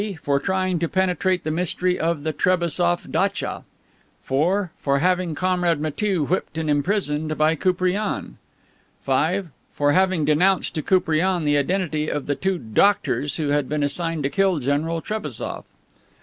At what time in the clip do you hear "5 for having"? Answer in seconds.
9.03-10.25